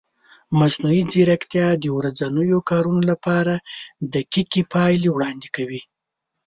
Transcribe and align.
مصنوعي 0.59 1.01
ځیرکتیا 1.11 1.67
د 1.77 1.85
ورځنیو 1.97 2.57
کارونو 2.69 3.01
لپاره 3.11 3.53
دقیقې 4.15 4.61
پایلې 4.73 5.09
وړاندې 5.11 5.47
کوي. 5.55 5.81